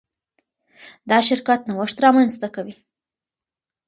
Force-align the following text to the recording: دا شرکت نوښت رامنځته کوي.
دا 1.09 1.17
شرکت 1.27 1.59
نوښت 1.69 1.97
رامنځته 2.03 2.47
کوي. 2.55 2.75